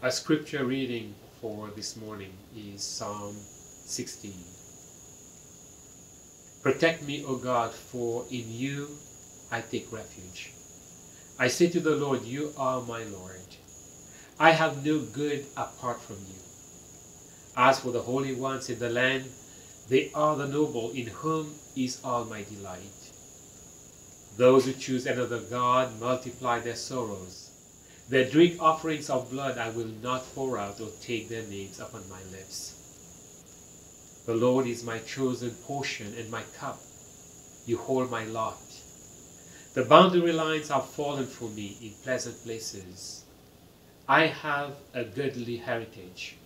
[0.00, 4.32] Our scripture reading for this morning is Psalm 16.
[6.62, 8.90] Protect me, O God, for in you
[9.50, 10.52] I take refuge.
[11.36, 13.42] I say to the Lord, You are my Lord.
[14.38, 16.42] I have no good apart from you.
[17.56, 19.24] As for the holy ones in the land,
[19.88, 23.10] they are the noble in whom is all my delight.
[24.36, 27.47] Those who choose another God multiply their sorrows.
[28.08, 32.08] Their drink offerings of blood I will not pour out or take their names upon
[32.08, 32.74] my lips.
[34.24, 36.78] The Lord is my chosen portion and my cup.
[37.66, 38.56] You hold my lot.
[39.74, 43.24] The boundary lines have fallen for me in pleasant places.
[44.08, 46.36] I have a goodly heritage.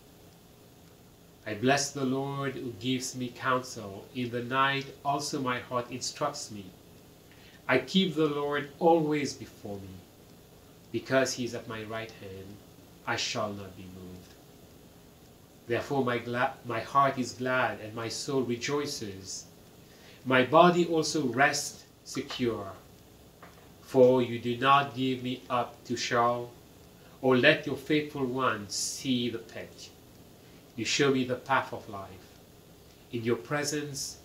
[1.46, 4.04] I bless the Lord who gives me counsel.
[4.16, 6.66] In the night also my heart instructs me.
[7.68, 10.02] I keep the Lord always before me.
[10.92, 12.56] Because he is at my right hand,
[13.06, 14.34] I shall not be moved.
[15.66, 16.20] Therefore my,
[16.66, 19.46] my heart is glad and my soul rejoices.
[20.24, 22.73] My body also rests secure.
[23.80, 26.51] For you do not give me up to Sheol,
[27.20, 29.90] or let your faithful one see the pit.
[30.76, 32.26] You show me the path of life.
[33.13, 34.18] In your presence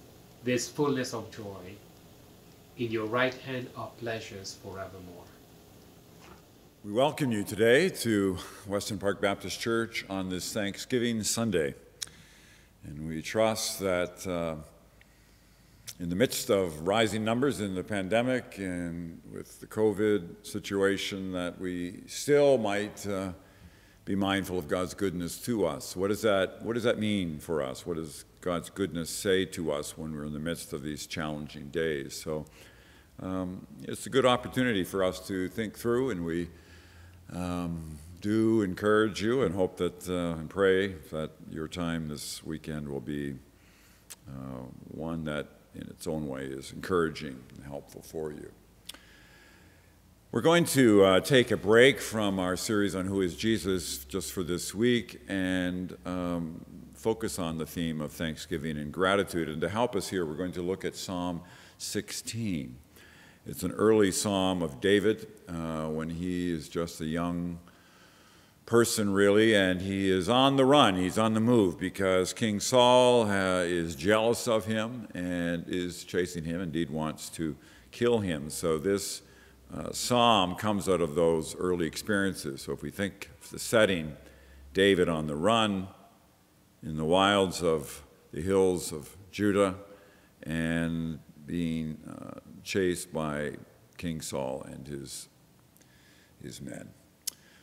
[0.44, 1.76] there's fullness of joy.
[2.78, 5.27] In your right hand are pleasures forevermore.
[6.88, 11.76] We welcome you today to Weston Park Baptist Church on this Thanksgiving Sunday.
[12.86, 14.56] And we trust that uh,
[16.00, 21.60] in the midst of rising numbers in the pandemic and with the COVID situation, that
[21.60, 23.34] we still might uh,
[24.06, 25.94] be mindful of God's goodness to us.
[25.94, 27.86] What does, that, what does that mean for us?
[27.86, 31.68] What does God's goodness say to us when we're in the midst of these challenging
[31.68, 32.16] days?
[32.16, 32.46] So
[33.22, 36.48] um, it's a good opportunity for us to think through, and we
[37.33, 42.88] um, do encourage you and hope that uh, and pray that your time this weekend
[42.88, 43.36] will be
[44.28, 48.52] uh, one that, in its own way, is encouraging and helpful for you.
[50.32, 54.33] We're going to uh, take a break from our series on Who is Jesus just
[54.33, 59.48] for this week and um, focus on the theme of thanksgiving and gratitude.
[59.48, 61.42] And to help us here, we're going to look at Psalm
[61.77, 62.77] 16.
[63.50, 67.60] It's an early psalm of David uh, when he is just a young
[68.66, 70.98] person, really, and he is on the run.
[70.98, 76.44] He's on the move because King Saul uh, is jealous of him and is chasing
[76.44, 77.56] him, indeed, wants to
[77.92, 78.50] kill him.
[78.50, 79.22] So, this
[79.74, 82.64] uh, psalm comes out of those early experiences.
[82.64, 84.18] So, if we think of the setting,
[84.74, 85.88] David on the run
[86.84, 88.04] in the wilds of
[88.34, 89.76] the hills of Judah
[90.44, 93.54] and being uh, chased by
[93.98, 95.30] King Saul and his,
[96.44, 96.89] his men.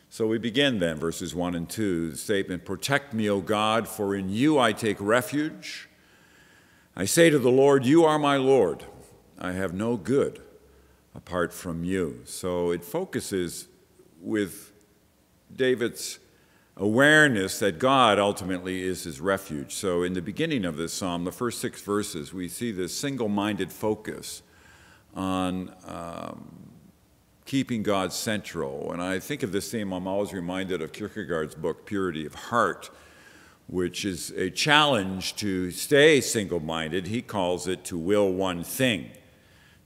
[0.09, 4.15] So we begin then, verses 1 and 2, the statement Protect me, O God, for
[4.15, 5.87] in you I take refuge.
[6.95, 8.85] I say to the Lord, You are my Lord.
[9.37, 10.41] I have no good
[11.13, 12.21] apart from you.
[12.25, 13.67] So it focuses
[14.21, 14.71] with
[15.55, 16.17] David's
[16.77, 19.75] awareness that God ultimately is his refuge.
[19.75, 23.29] So in the beginning of this psalm, the first six verses, we see this single
[23.29, 24.41] minded focus
[25.15, 26.65] on um,
[27.45, 28.91] keeping God central.
[28.91, 32.89] And I think of this theme, I'm always reminded of Kierkegaard's book, Purity of Heart,
[33.67, 37.07] which is a challenge to stay single minded.
[37.07, 39.11] He calls it to will one thing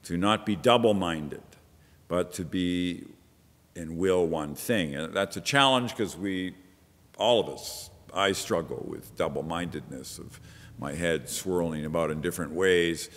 [0.04, 1.44] to not be double minded,
[2.08, 3.06] but to be
[3.76, 4.96] and will one thing.
[4.96, 6.56] And that's a challenge because we,
[7.18, 10.40] all of us, I struggle with double mindedness of
[10.80, 13.10] my head swirling about in different ways.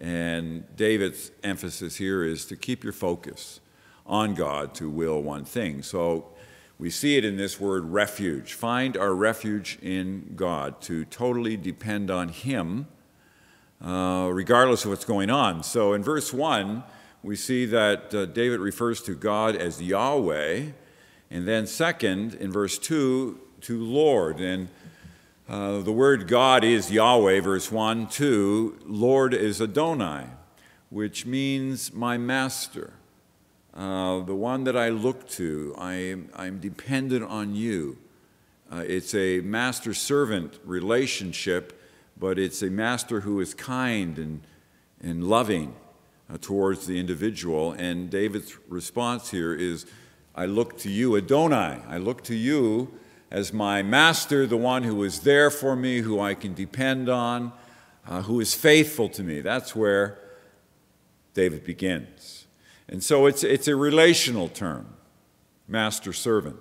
[0.00, 3.60] And David's emphasis here is to keep your focus
[4.06, 5.82] on God to will one thing.
[5.82, 6.28] So
[6.78, 8.54] we see it in this word refuge.
[8.54, 12.86] Find our refuge in God, to totally depend on Him
[13.84, 15.62] uh, regardless of what's going on.
[15.62, 16.82] So in verse 1,
[17.22, 20.66] we see that uh, David refers to God as Yahweh,
[21.30, 24.40] and then second, in verse 2, to Lord.
[24.40, 24.68] And
[25.48, 28.08] uh, the word God is Yahweh, verse 1.
[28.08, 30.26] 2, Lord is Adonai,
[30.90, 32.92] which means my master,
[33.74, 35.74] uh, the one that I look to.
[35.78, 37.98] I am, I'm dependent on you.
[38.70, 41.78] Uh, it's a master servant relationship
[42.18, 44.40] but it's a master who is kind and,
[45.00, 45.74] and loving
[46.32, 47.72] uh, towards the individual.
[47.72, 49.86] And David's response here is,
[50.34, 51.80] I look to you, Adonai.
[51.88, 52.92] I look to you
[53.30, 57.52] as my master, the one who is there for me, who I can depend on,
[58.06, 59.40] uh, who is faithful to me.
[59.40, 60.18] That's where
[61.34, 62.46] David begins.
[62.88, 64.94] And so it's, it's a relational term,
[65.66, 66.60] master servant.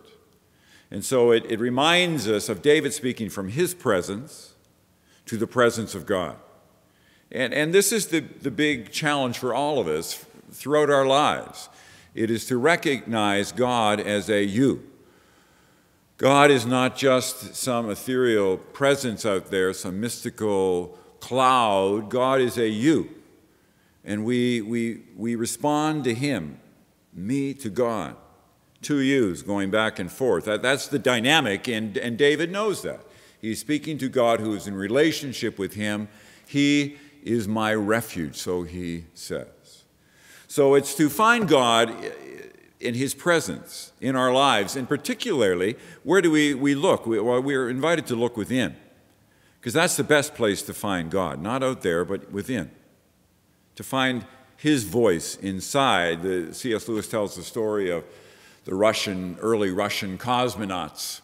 [0.92, 4.54] And so it, it reminds us of David speaking from his presence
[5.26, 6.38] to the presence of God.
[7.32, 11.70] And, and this is the, the big challenge for all of us throughout our lives.
[12.16, 14.87] It is to recognize God as a you.
[16.18, 22.10] God is not just some ethereal presence out there, some mystical cloud.
[22.10, 23.10] God is a you.
[24.04, 26.60] And we, we, we respond to Him,
[27.14, 28.16] me to God,
[28.82, 30.46] two yous going back and forth.
[30.46, 33.02] That, that's the dynamic, and, and David knows that.
[33.40, 36.08] He's speaking to God who is in relationship with Him.
[36.48, 39.84] He is my refuge, so he says.
[40.48, 41.94] So it's to find God
[42.80, 47.06] in his presence in our lives, and particularly, where do we, we look?
[47.06, 48.76] We, well, we're invited to look within,
[49.60, 52.72] because that's the best place to find God, not out there, but within.
[53.76, 54.26] To find
[54.58, 56.24] his voice inside.
[56.24, 56.88] The, C.S.
[56.88, 58.04] Lewis tells the story of
[58.66, 61.22] the Russian, early Russian cosmonauts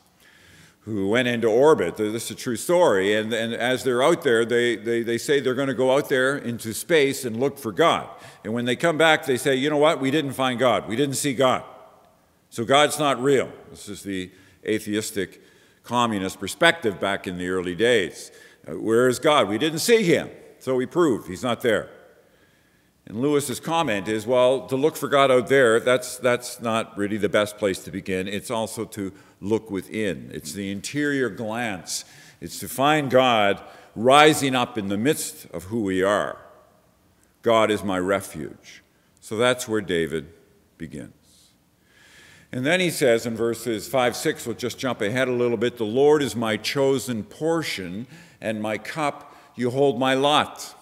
[0.86, 1.96] who went into orbit.
[1.96, 3.16] This is a true story.
[3.16, 6.10] And, and as they're out there, they, they, they say they're going to go out
[6.10, 8.10] there into space and look for God.
[8.44, 10.02] And when they come back, they say, you know what?
[10.02, 10.90] We didn't find God.
[10.90, 11.64] We didn't see God.
[12.50, 13.52] So God's not real.
[13.70, 14.30] This is the
[14.66, 15.42] atheistic
[15.84, 18.32] communist perspective back in the early days.
[18.68, 19.48] Uh, where is God?
[19.48, 20.30] We didn't see him.
[20.60, 21.90] So we proved he's not there.
[23.06, 27.18] And Lewis's comment is, well, to look for God out there, that's, that's not really
[27.18, 28.28] the best place to begin.
[28.28, 29.12] It's also to
[29.42, 30.32] look within.
[30.34, 32.06] It's the interior glance.
[32.40, 33.62] It's to find God
[33.96, 36.38] rising up in the midst of who we are.
[37.42, 38.84] God is my refuge.
[39.20, 40.30] So that's where David
[40.78, 41.14] begins.
[42.54, 45.78] And then he says in verses 5, 6, we'll just jump ahead a little bit
[45.78, 48.06] The Lord is my chosen portion,
[48.40, 50.76] and my cup, you hold my lot.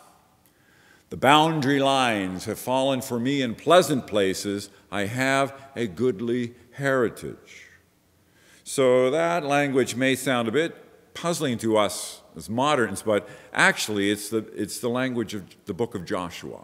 [1.11, 4.69] The boundary lines have fallen for me in pleasant places.
[4.89, 7.67] I have a goodly heritage.
[8.63, 14.29] So that language may sound a bit puzzling to us as moderns, but actually it's
[14.29, 16.61] the, it's the language of the book of Joshua.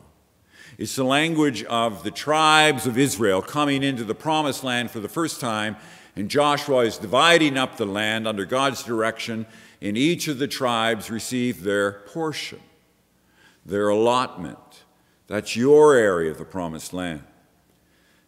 [0.78, 5.10] It's the language of the tribes of Israel coming into the promised land for the
[5.10, 5.76] first time,
[6.16, 9.46] and Joshua is dividing up the land under God's direction,
[9.82, 12.62] and each of the tribes receive their portion,
[13.68, 14.58] their allotment.
[15.28, 17.24] That's your area of the promised land.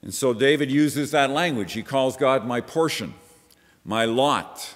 [0.01, 1.73] And so David uses that language.
[1.73, 3.13] He calls God my portion
[3.85, 4.75] my lot,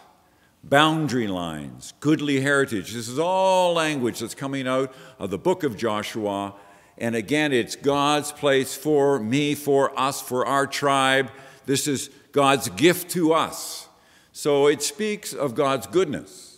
[0.64, 2.94] boundary lines, goodly heritage.
[2.94, 6.56] This is all language that's coming out of the book of Joshua.
[6.98, 11.30] And again, it's God's place for me, for us, for our tribe.
[11.66, 13.88] This is God's gift to us.
[14.32, 16.53] So it speaks of God's goodness.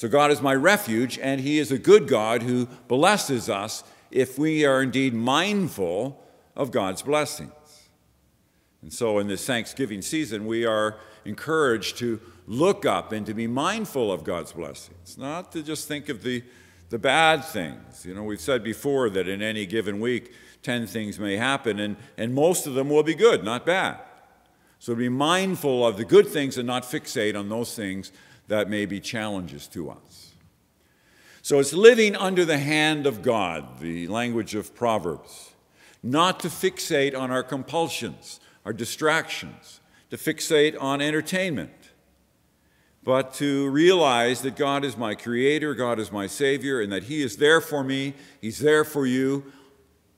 [0.00, 4.38] So God is my refuge, and He is a good God who blesses us if
[4.38, 6.24] we are indeed mindful
[6.56, 7.52] of God's blessings.
[8.80, 13.46] And so in this Thanksgiving season, we are encouraged to look up and to be
[13.46, 16.42] mindful of God's blessings, not to just think of the,
[16.88, 18.06] the bad things.
[18.06, 20.32] You know, we've said before that in any given week,
[20.62, 23.98] 10 things may happen, and, and most of them will be good, not bad.
[24.78, 28.12] So be mindful of the good things and not fixate on those things
[28.50, 30.34] that may be challenges to us.
[31.40, 35.52] So it's living under the hand of God, the language of Proverbs,
[36.02, 39.78] not to fixate on our compulsions, our distractions,
[40.10, 41.70] to fixate on entertainment,
[43.04, 47.22] but to realize that God is my creator, God is my savior, and that He
[47.22, 49.44] is there for me, He's there for you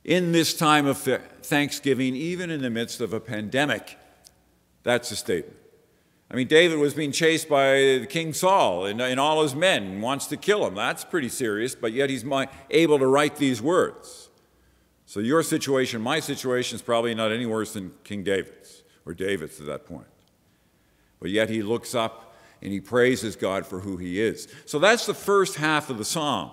[0.05, 3.99] in this time of Thanksgiving, even in the midst of a pandemic.
[4.85, 5.62] That's a statement.
[6.33, 10.03] I mean, David was being chased by King Saul and, and all his men and
[10.03, 10.75] wants to kill him.
[10.75, 12.25] That's pretty serious, but yet he's
[12.71, 14.31] able to write these words.
[15.05, 19.61] So your situation, my situation, is probably not any worse than King David's or David's
[19.61, 20.07] at that point.
[21.21, 24.49] But yet he looks up and he praises God for who he is.
[24.65, 26.51] So that's the first half of the psalm.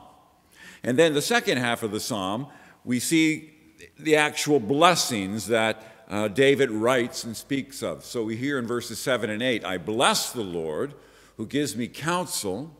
[0.84, 2.48] And then the second half of the psalm,
[2.84, 3.54] we see
[3.98, 8.04] the actual blessings that uh, David writes and speaks of.
[8.04, 10.94] So we hear in verses 7 and 8 I bless the Lord
[11.38, 12.76] who gives me counsel.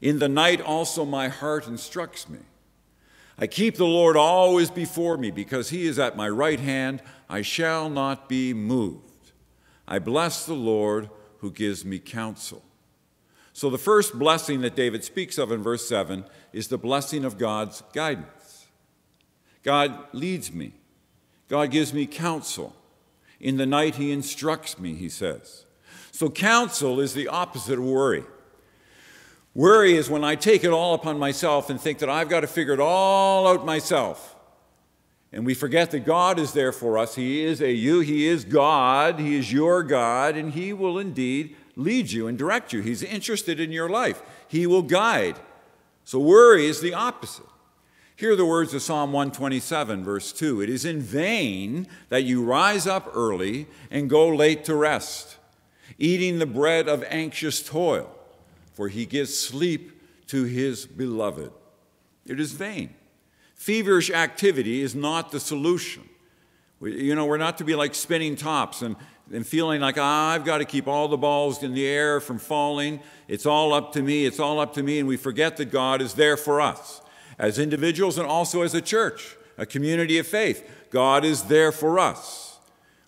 [0.00, 2.40] In the night also my heart instructs me.
[3.38, 7.02] I keep the Lord always before me because he is at my right hand.
[7.28, 9.32] I shall not be moved.
[9.88, 12.62] I bless the Lord who gives me counsel.
[13.54, 17.36] So, the first blessing that David speaks of in verse 7 is the blessing of
[17.36, 18.66] God's guidance.
[19.62, 20.72] God leads me,
[21.52, 22.74] God gives me counsel.
[23.38, 25.66] In the night, He instructs me, he says.
[26.10, 28.24] So, counsel is the opposite of worry.
[29.54, 32.46] Worry is when I take it all upon myself and think that I've got to
[32.46, 34.34] figure it all out myself.
[35.30, 37.16] And we forget that God is there for us.
[37.16, 41.54] He is a you, He is God, He is your God, and He will indeed
[41.76, 42.80] lead you and direct you.
[42.80, 45.36] He's interested in your life, He will guide.
[46.04, 47.44] So worry is the opposite.
[48.22, 50.60] Hear the words of Psalm 127, verse 2.
[50.60, 55.38] It is in vain that you rise up early and go late to rest,
[55.98, 58.08] eating the bread of anxious toil,
[58.74, 61.50] for he gives sleep to his beloved.
[62.24, 62.94] It is vain.
[63.56, 66.08] Feverish activity is not the solution.
[66.78, 68.94] We, you know, we're not to be like spinning tops and,
[69.32, 72.38] and feeling like, ah, I've got to keep all the balls in the air from
[72.38, 73.00] falling.
[73.26, 74.26] It's all up to me.
[74.26, 75.00] It's all up to me.
[75.00, 77.01] And we forget that God is there for us
[77.38, 80.68] as individuals and also as a church, a community of faith.
[80.90, 82.58] God is there for us.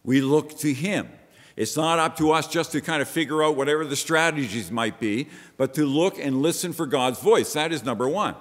[0.03, 1.09] We look to Him.
[1.57, 4.99] It's not up to us just to kind of figure out whatever the strategies might
[4.99, 7.53] be, but to look and listen for God's voice.
[7.53, 8.35] That is number one.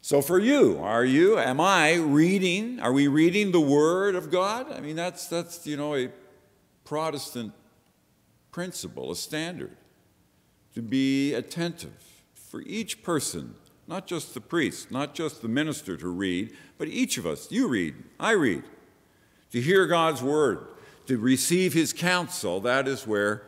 [0.00, 4.70] So for you, are you, am I reading, are we reading the Word of God?
[4.70, 6.10] I mean, that's, that's you know, a
[6.84, 7.52] Protestant
[8.52, 9.74] principle, a standard,
[10.74, 12.04] to be attentive
[12.34, 13.54] for each person,
[13.86, 17.68] not just the priest, not just the minister to read, but each of us, you
[17.68, 18.62] read, I read,
[19.52, 20.66] to hear God's Word,
[21.06, 23.42] to receive His counsel, that is where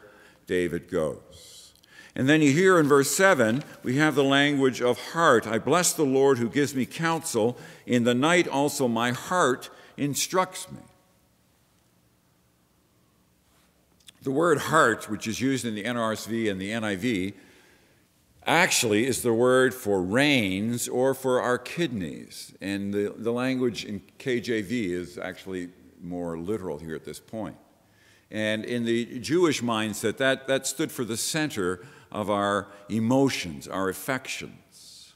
[0.47, 1.73] David goes.
[2.15, 5.47] And then you hear in verse 7, we have the language of heart.
[5.47, 7.59] I bless the Lord who gives me counsel.
[7.85, 10.79] In the night also my heart instructs me.
[14.23, 17.35] The word heart, which is used in the NRSV and the NIV,
[18.47, 22.55] actually is the word for reins or for our kidneys.
[22.61, 25.69] And the, the language in KJV is actually
[26.01, 27.57] more literal here at this point.
[28.31, 33.89] And in the Jewish mindset, that, that stood for the center of our emotions, our
[33.89, 35.15] affections.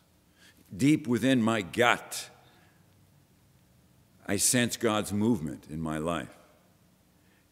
[0.76, 2.30] Deep within my gut,
[4.26, 6.36] I sense God's movement in my life.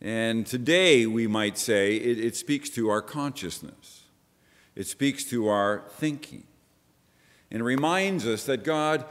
[0.00, 3.97] And today, we might say, it, it speaks to our consciousness,
[4.78, 6.44] it speaks to our thinking,
[7.50, 9.04] and reminds us that God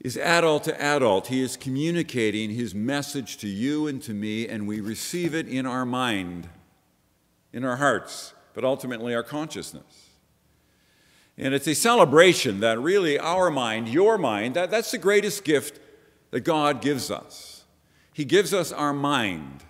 [0.00, 1.26] is adult to adult.
[1.26, 5.66] He is communicating his message to you and to me, and we receive it in
[5.66, 6.48] our mind,
[7.52, 10.08] in our hearts but ultimately our consciousness.
[11.36, 15.80] And it's a celebration that really our mind, your mind, that, that's the greatest gift
[16.30, 17.64] that God gives us.
[18.12, 19.64] He gives us our mind.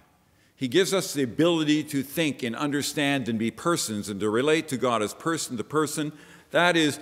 [0.57, 4.69] He gives us the ability to think and understand and be persons and to relate
[4.69, 6.13] to God as person to person.
[6.53, 7.01] That is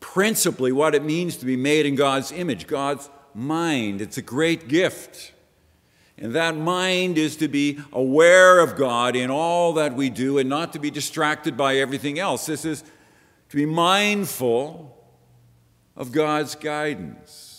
[0.00, 4.00] principally what it means to be made in God's image, God's mind.
[4.00, 5.32] It's a great gift.
[6.18, 10.48] And that mind is to be aware of God in all that we do and
[10.48, 12.46] not to be distracted by everything else.
[12.46, 12.84] This is
[13.48, 14.96] to be mindful
[15.96, 17.51] of God's guidance.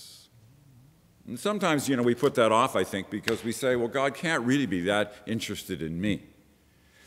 [1.27, 4.13] And sometimes, you know, we put that off, I think, because we say, well, God
[4.13, 6.23] can't really be that interested in me.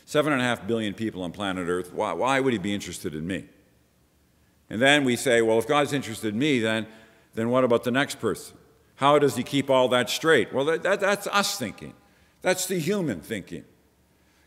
[0.05, 3.13] Seven and a half billion people on planet Earth, why, why would he be interested
[3.13, 3.45] in me?
[4.69, 6.87] And then we say, well, if God's interested in me, then,
[7.35, 8.57] then what about the next person?
[8.95, 10.51] How does he keep all that straight?
[10.51, 11.93] Well, that, that, that's us thinking.
[12.41, 13.65] That's the human thinking.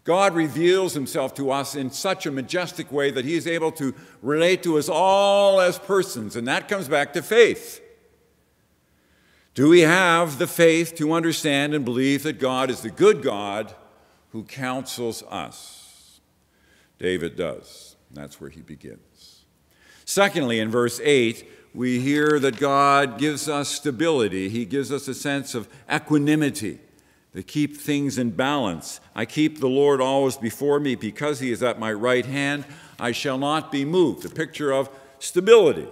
[0.05, 3.95] God reveals himself to us in such a majestic way that he is able to
[4.23, 7.80] relate to us all as persons, and that comes back to faith.
[9.55, 13.75] Do we have the faith to understand and believe that God is the good God
[14.31, 16.21] who counsels us?
[16.99, 17.97] David does.
[18.13, 19.45] That's where he begins.
[20.05, 24.49] Secondly, in verse 8, we hear that God gives us stability.
[24.49, 26.79] He gives us a sense of equanimity
[27.33, 29.01] to keep things in balance.
[29.15, 32.65] I keep the Lord always before me because he is at my right hand.
[32.99, 34.25] I shall not be moved.
[34.25, 34.91] A picture of
[35.21, 35.87] stability.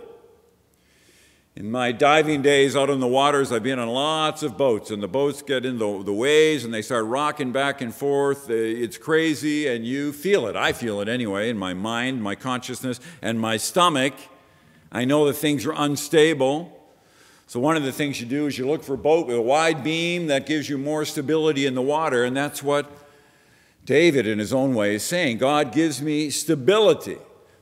[1.58, 5.02] In my diving days out on the waters, I've been on lots of boats, and
[5.02, 8.48] the boats get in the, the waves and they start rocking back and forth.
[8.48, 10.54] Uh, it's crazy, and you feel it.
[10.54, 14.14] I feel it anyway in my mind, my consciousness, and my stomach.
[14.92, 16.72] I know that things are unstable.
[17.48, 19.42] So, one of the things you do is you look for a boat with a
[19.42, 22.88] wide beam that gives you more stability in the water, and that's what
[23.84, 25.38] David, in his own way, is saying.
[25.38, 27.18] God gives me stability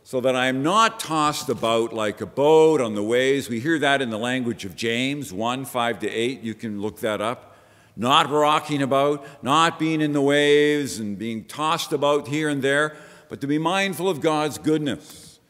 [0.07, 3.49] so that I am not tossed about like a boat on the waves.
[3.49, 6.43] We hear that in the language of James 1 5 to 8.
[6.43, 7.57] You can look that up.
[7.97, 12.95] Not rocking about, not being in the waves and being tossed about here and there,
[13.29, 15.41] but to be mindful of God's goodness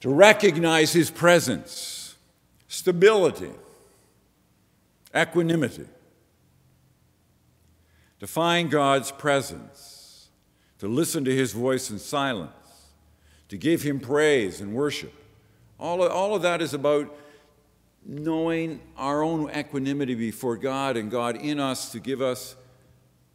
[0.00, 2.14] to recognize his presence,
[2.68, 3.52] stability,
[5.14, 5.84] equanimity,
[8.18, 10.28] to find God's presence,
[10.78, 12.65] to listen to his voice in silence,
[13.48, 15.12] to give him praise and worship.
[15.78, 17.14] All of, all of that is about
[18.04, 22.56] knowing our own equanimity before God and God in us to give us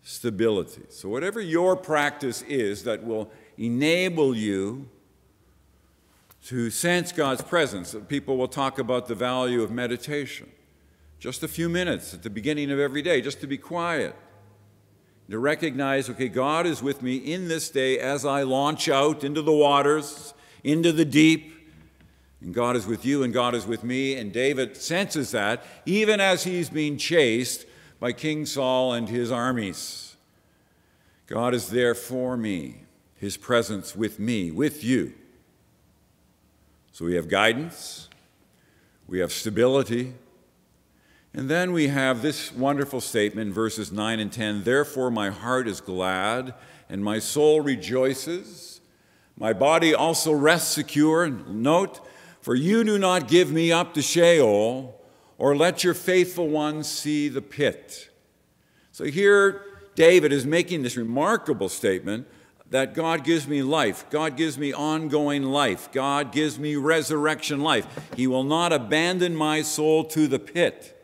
[0.03, 0.83] stability.
[0.89, 4.89] So, whatever your practice is that will enable you
[6.45, 10.49] to sense God's presence, people will talk about the value of meditation.
[11.19, 14.15] Just a few minutes at the beginning of every day, just to be quiet.
[15.31, 19.41] To recognize, okay, God is with me in this day as I launch out into
[19.41, 21.69] the waters, into the deep,
[22.41, 24.15] and God is with you and God is with me.
[24.15, 27.65] And David senses that even as he's being chased
[27.99, 30.17] by King Saul and his armies.
[31.27, 32.81] God is there for me,
[33.15, 35.13] his presence with me, with you.
[36.91, 38.09] So we have guidance,
[39.07, 40.13] we have stability,
[41.33, 45.79] and then we have this wonderful statement, verses 9 and 10 Therefore, my heart is
[45.79, 46.53] glad,
[46.89, 48.81] and my soul rejoices.
[49.37, 51.29] My body also rests secure.
[51.29, 52.05] Note,
[52.41, 54.99] for you do not give me up to Sheol,
[55.37, 58.09] or let your faithful ones see the pit.
[58.91, 59.63] So here,
[59.95, 62.27] David is making this remarkable statement
[62.71, 64.09] that God gives me life.
[64.09, 65.91] God gives me ongoing life.
[65.91, 67.87] God gives me resurrection life.
[68.15, 70.97] He will not abandon my soul to the pit.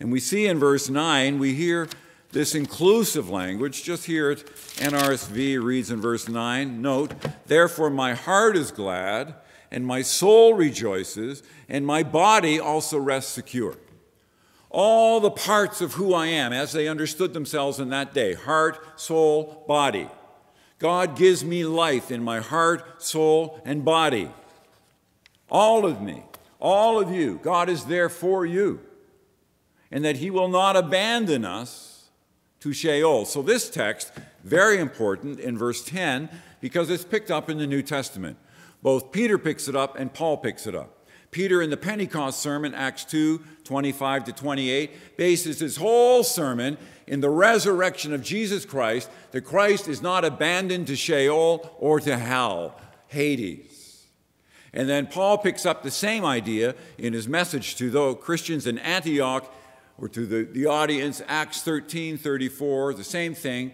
[0.00, 1.88] And we see in verse 9, we hear
[2.32, 3.82] this inclusive language.
[3.82, 7.12] Just here at NRSV reads in verse 9 Note,
[7.46, 9.34] therefore my heart is glad
[9.70, 13.76] and my soul rejoices, and my body also rests secure.
[14.70, 18.98] All the parts of who I am, as they understood themselves in that day heart,
[18.98, 20.08] soul, body.
[20.78, 24.30] God gives me life in my heart, soul, and body.
[25.50, 26.22] All of me,
[26.60, 28.80] all of you, God is there for you.
[29.90, 32.10] And that He will not abandon us
[32.60, 33.24] to Sheol.
[33.24, 34.12] So, this text,
[34.44, 36.28] very important in verse 10,
[36.60, 38.36] because it's picked up in the New Testament.
[38.82, 40.98] Both Peter picks it up and Paul picks it up.
[41.30, 47.20] Peter, in the Pentecost sermon, Acts 2 25 to 28, bases his whole sermon in
[47.20, 52.80] the resurrection of Jesus Christ, that Christ is not abandoned to Sheol or to hell,
[53.08, 54.06] Hades.
[54.72, 58.78] And then Paul picks up the same idea in his message to the Christians in
[58.78, 59.52] Antioch
[59.98, 63.72] or to the, the audience, Acts 13 34, the same thing.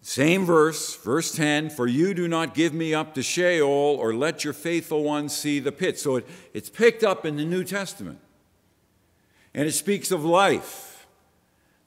[0.00, 4.44] Same verse, verse 10 For you do not give me up to Sheol or let
[4.44, 5.98] your faithful ones see the pit.
[5.98, 8.20] So it, it's picked up in the New Testament.
[9.52, 11.06] And it speaks of life,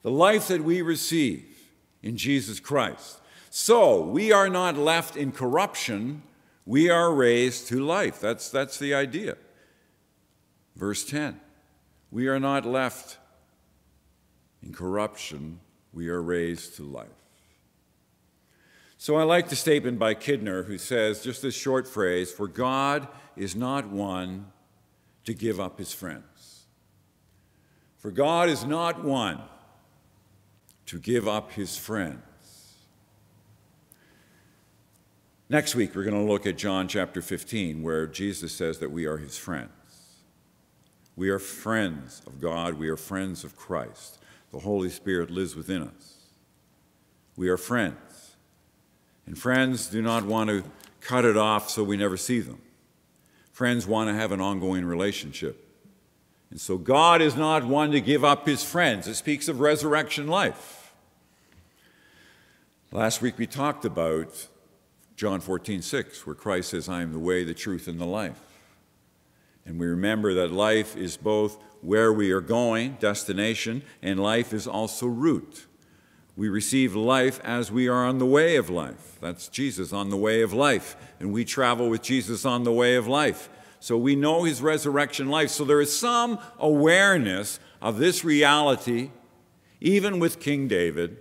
[0.02, 1.46] the life that we receive
[2.02, 3.20] in Jesus Christ.
[3.48, 6.22] So we are not left in corruption,
[6.66, 8.20] we are raised to life.
[8.20, 9.36] That's, that's the idea.
[10.76, 11.40] Verse 10
[12.10, 13.18] We are not left
[14.62, 15.60] in corruption,
[15.92, 17.08] we are raised to life.
[18.98, 23.08] So I like the statement by Kidner, who says just this short phrase For God
[23.36, 24.52] is not one
[25.24, 26.66] to give up his friends.
[27.96, 29.40] For God is not one
[30.86, 32.20] to give up his friends.
[35.48, 39.06] Next week, we're going to look at John chapter 15, where Jesus says that we
[39.06, 39.70] are his friends.
[41.20, 44.16] We are friends of God, we are friends of Christ.
[44.52, 46.14] The Holy Spirit lives within us.
[47.36, 48.36] We are friends.
[49.26, 50.64] And friends do not want to
[51.02, 52.62] cut it off so we never see them.
[53.52, 55.62] Friends want to have an ongoing relationship.
[56.50, 59.06] And so God is not one to give up his friends.
[59.06, 60.94] It speaks of resurrection life.
[62.92, 64.48] Last week we talked about
[65.16, 68.49] John 14, 6, where Christ says, I am the way, the truth, and the life.
[69.64, 74.66] And we remember that life is both where we are going, destination, and life is
[74.66, 75.66] also route.
[76.36, 79.18] We receive life as we are on the way of life.
[79.20, 80.96] That's Jesus on the way of life.
[81.18, 83.48] And we travel with Jesus on the way of life.
[83.80, 85.50] So we know his resurrection life.
[85.50, 89.10] So there is some awareness of this reality,
[89.80, 91.18] even with King David,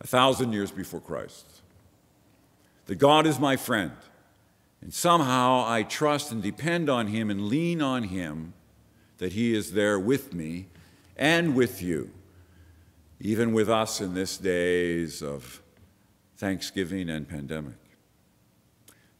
[0.00, 1.46] a thousand years before Christ.
[2.86, 3.92] That God is my friend.
[4.82, 8.52] And somehow I trust and depend on him and lean on him
[9.18, 10.66] that he is there with me
[11.16, 12.10] and with you
[13.22, 15.62] even with us in this days of
[16.36, 17.76] Thanksgiving and pandemic.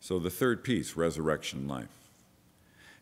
[0.01, 1.87] So, the third piece resurrection life.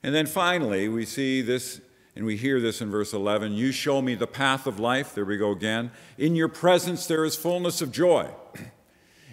[0.02, 1.80] And then finally, we see this
[2.14, 5.14] and we hear this in verse 11 You show me the path of life.
[5.14, 5.90] There we go again.
[6.18, 8.28] In your presence there is fullness of joy.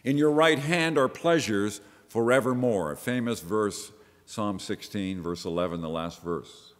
[0.05, 2.91] In your right hand are pleasures forevermore.
[2.91, 3.91] A famous verse,
[4.25, 6.73] Psalm 16, verse 11, the last verse.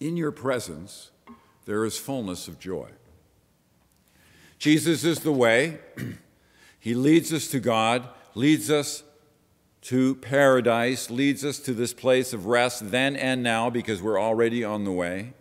[0.00, 1.10] In your presence
[1.64, 2.88] there is fullness of joy.
[4.58, 5.78] Jesus is the way.
[6.80, 9.02] he leads us to God, leads us
[9.82, 14.64] to paradise, leads us to this place of rest then and now because we're already
[14.64, 15.34] on the way,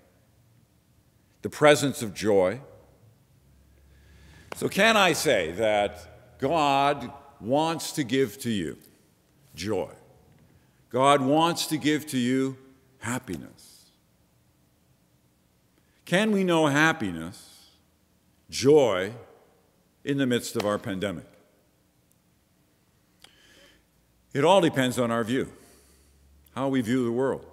[1.44, 2.60] the presence of joy.
[4.56, 8.78] So, can I say that God wants to give to you
[9.56, 9.91] joy?
[10.89, 12.58] God wants to give to you
[13.00, 13.86] happiness.
[16.06, 17.69] Can we know happiness,
[18.50, 19.12] joy,
[20.06, 21.26] in the midst of our pandemic?
[24.34, 25.52] It all depends on our view,
[26.56, 27.45] how we view the world.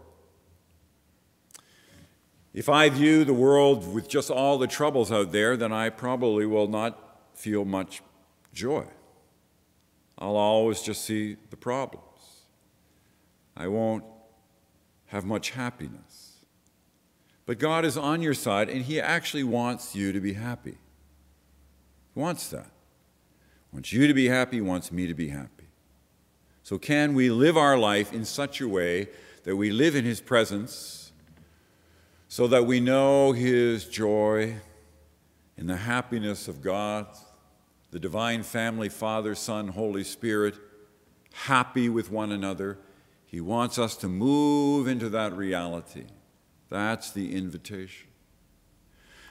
[2.53, 6.47] If I view the world with just all the troubles out there, then I probably
[6.47, 8.01] will not feel much
[8.53, 8.85] joy.
[10.19, 12.05] I'll always just see the problems.
[13.57, 14.05] I won't
[15.07, 16.45] have much happiness.
[17.47, 20.79] But God is on your side, and He actually wants you to be happy.
[22.15, 22.71] He wants that.
[23.71, 25.69] He wants you to be happy, He wants me to be happy.
[26.63, 29.09] So, can we live our life in such a way
[29.43, 31.13] that we live in His presence
[32.29, 34.57] so that we know His joy
[35.57, 37.07] and the happiness of God,
[37.95, 40.57] the divine family, Father, Son, Holy Spirit,
[41.33, 42.77] happy with one another?
[43.25, 46.07] He wants us to move into that reality.
[46.69, 48.09] That's the invitation.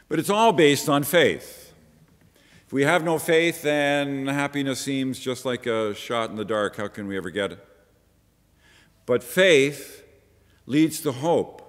[0.07, 1.73] But it's all based on faith.
[2.65, 6.77] If we have no faith, then happiness seems just like a shot in the dark.
[6.77, 7.67] How can we ever get it?
[9.05, 10.05] But faith
[10.65, 11.59] leads to hope.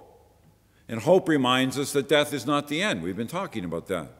[0.87, 3.03] And hope reminds us that death is not the end.
[3.03, 4.11] We've been talking about that.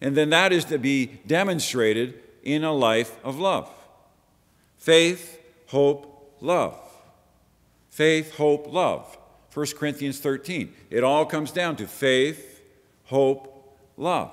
[0.00, 3.70] And then that is to be demonstrated in a life of love.
[4.76, 6.78] Faith, hope, love.
[7.90, 9.16] Faith, hope, love.
[9.54, 10.74] 1 Corinthians 13.
[10.90, 12.60] It all comes down to faith,
[13.04, 14.32] hope, love.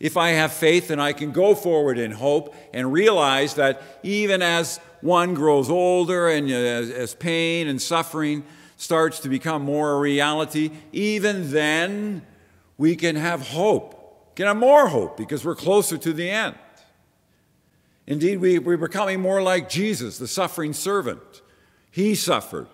[0.00, 4.42] If I have faith, then I can go forward in hope and realize that even
[4.42, 8.42] as one grows older and as, as pain and suffering
[8.76, 12.26] starts to become more a reality, even then
[12.78, 14.01] we can have hope,
[14.34, 16.56] can have more hope because we're closer to the end.
[18.06, 21.42] Indeed, we, we're becoming more like Jesus, the suffering servant.
[21.90, 22.66] He suffered.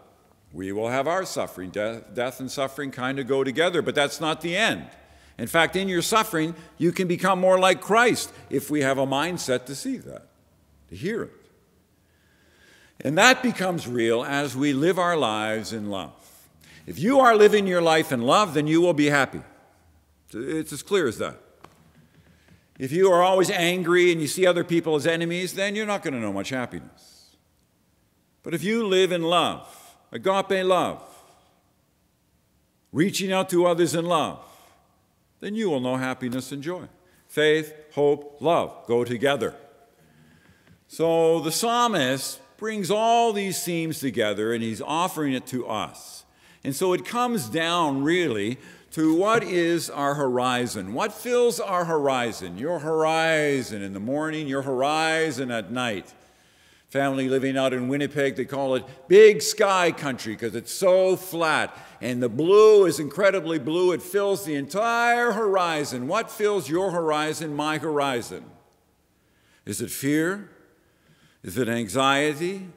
[0.53, 1.71] We will have our suffering.
[1.71, 4.88] Death, death and suffering kind of go together, but that's not the end.
[5.37, 9.07] In fact, in your suffering, you can become more like Christ if we have a
[9.07, 10.27] mindset to see that,
[10.88, 11.33] to hear it.
[13.01, 16.12] And that becomes real as we live our lives in love.
[16.87, 19.42] If you are living your life in love, then you will be happy.
[20.33, 21.38] It's as clear as that.
[22.79, 26.03] If you are always angry and you see other people as enemies, then you're not
[26.03, 27.37] going to know much happiness.
[28.43, 29.69] But if you live in love,
[30.12, 31.03] agape love,
[32.93, 34.45] reaching out to others in love,
[35.41, 36.85] then you will know happiness and joy.
[37.27, 39.55] Faith, hope, love go together.
[40.87, 46.25] So the psalmist brings all these themes together and he's offering it to us.
[46.64, 48.59] And so it comes down really
[48.99, 50.93] to what is our horizon?
[50.93, 52.59] What fills our horizon?
[52.59, 56.13] Your horizon in the morning, your horizon at night
[56.89, 61.77] family living out in Winnipeg, they call it big sky country because it's so flat.
[62.01, 63.93] And the blue is incredibly blue.
[63.93, 66.09] It fills the entire horizon.
[66.09, 68.45] What fills your horizon, my horizon?
[69.65, 70.51] Is it fear?
[71.45, 72.69] Is it anxiety?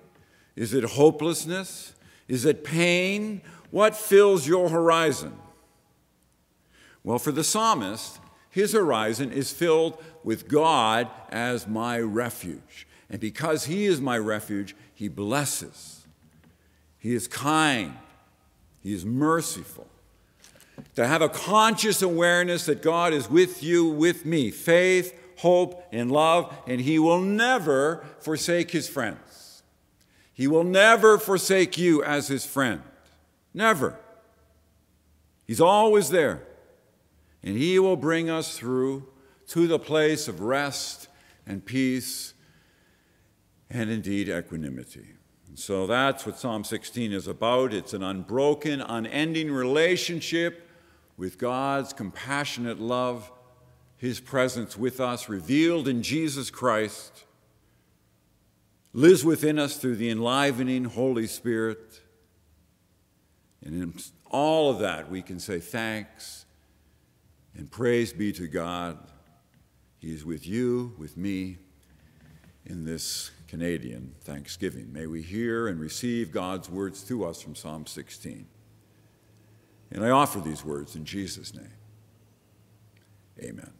[0.56, 1.96] Is it hopelessness?
[2.28, 3.42] Is it pain?
[3.72, 5.34] What fills your horizon?
[7.04, 8.20] Well, for the psalmist,
[8.52, 12.86] his horizon is filled with God as my refuge.
[13.10, 16.06] And because He is my refuge, He blesses.
[17.00, 17.94] He is kind.
[18.82, 19.88] He is merciful.
[20.96, 26.12] To have a conscious awareness that God is with you, with me, faith, hope, and
[26.12, 29.64] love, and He will never forsake His friends.
[30.34, 32.82] He will never forsake you as His friend.
[33.54, 33.98] Never.
[35.48, 36.44] He's always there.
[37.44, 39.08] And He will bring us through
[39.48, 41.08] to the place of rest
[41.46, 42.34] and peace
[43.70, 45.08] and indeed equanimity.
[45.56, 47.74] so that's what Psalm 16 is about.
[47.74, 50.70] It's an unbroken, unending relationship
[51.18, 53.32] with God's compassionate love,
[53.98, 57.26] His presence with us, revealed in Jesus Christ,
[58.94, 62.02] lives within us through the enlivening Holy Spirit.
[63.64, 63.94] And in
[64.30, 66.46] all of that, we can say thanks
[67.56, 68.98] and praise be to God.
[70.00, 71.58] He is with you, with me,
[72.66, 74.92] in this Canadian Thanksgiving.
[74.94, 78.48] May we hear and receive God's words to us from Psalm 16.
[79.92, 81.74] And I offer these words in Jesus' name.
[83.40, 83.72] Amen.